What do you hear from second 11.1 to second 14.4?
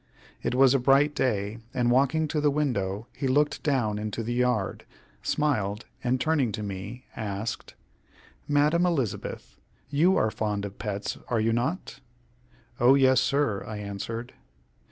are you not?" "O yes, sir," I answered.